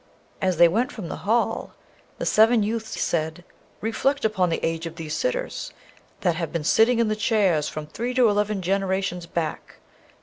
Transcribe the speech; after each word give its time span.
As 0.41 0.57
they 0.57 0.67
went 0.67 0.91
from 0.91 1.09
the 1.09 1.17
hall 1.29 1.75
the 2.17 2.25
seven 2.25 2.63
youths 2.63 2.99
said, 2.99 3.43
'Reflect 3.81 4.25
upon 4.25 4.49
the 4.49 4.57
age 4.65 4.87
of 4.87 4.95
these 4.95 5.13
sitters, 5.13 5.73
that 6.21 6.33
have 6.35 6.51
been 6.51 6.63
sitting 6.63 6.97
in 6.97 7.07
the 7.07 7.15
chairs 7.15 7.69
from 7.69 7.85
three 7.85 8.15
to 8.15 8.27
eleven 8.27 8.63
generations 8.63 9.27
back! 9.27 9.75